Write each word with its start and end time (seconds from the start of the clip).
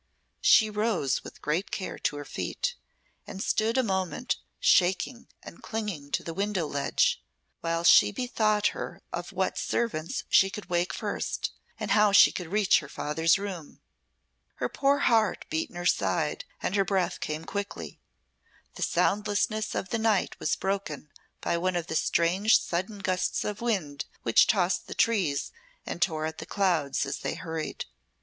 She 0.41 0.67
rose 0.67 1.23
with 1.23 1.43
great 1.43 1.69
care 1.69 1.99
to 1.99 2.15
her 2.15 2.25
feet, 2.25 2.73
and 3.27 3.39
stood 3.39 3.77
a 3.77 3.83
moment 3.83 4.37
shaking 4.59 5.27
and 5.43 5.61
clinging 5.61 6.09
to 6.13 6.23
the 6.23 6.33
window 6.33 6.65
ledge, 6.65 7.21
while 7.59 7.83
she 7.83 8.11
bethought 8.11 8.69
her 8.69 9.03
of 9.13 9.31
what 9.31 9.59
servants 9.59 10.23
she 10.27 10.49
could 10.49 10.71
wake 10.71 10.91
first, 10.91 11.51
and 11.79 11.91
how 11.91 12.11
she 12.13 12.31
could 12.31 12.47
reach 12.51 12.79
her 12.79 12.89
father's 12.89 13.37
room. 13.37 13.79
Her 14.55 14.67
poor 14.67 14.97
heart 14.97 15.45
beat 15.51 15.69
in 15.69 15.75
her 15.75 15.85
side, 15.85 16.45
and 16.63 16.73
her 16.75 16.83
breath 16.83 17.19
came 17.19 17.45
quickly. 17.45 17.99
The 18.73 18.81
soundlessness 18.81 19.75
of 19.75 19.89
the 19.89 19.99
night 19.99 20.35
was 20.39 20.55
broken 20.55 21.11
by 21.41 21.59
one 21.59 21.75
of 21.75 21.85
the 21.85 21.95
strange 21.95 22.57
sudden 22.59 22.97
gusts 23.01 23.43
of 23.43 23.61
wind 23.61 24.05
which 24.23 24.47
tossed 24.47 24.87
the 24.87 24.95
trees, 24.95 25.51
and 25.85 26.01
tore 26.01 26.25
at 26.25 26.39
the 26.39 26.47
clouds 26.47 27.05
as 27.05 27.19
they 27.19 27.35
hurried. 27.35 27.85